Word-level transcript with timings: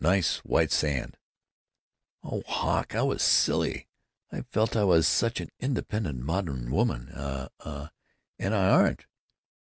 Nice 0.03 0.37
white 0.39 0.71
sand——" 0.71 1.15
"Oh, 2.23 2.41
Hawk, 2.47 2.95
I 2.95 3.03
was 3.03 3.21
silly. 3.21 3.87
I 4.31 4.41
felt 4.41 4.75
I 4.75 4.83
was 4.83 5.07
such 5.07 5.39
an 5.39 5.49
independent 5.59 6.21
modern 6.21 6.71
woman 6.71 7.09
a 7.09 7.51
a 7.59 7.91
and 8.39 8.55
I 8.55 8.67
aren't! 8.67 9.05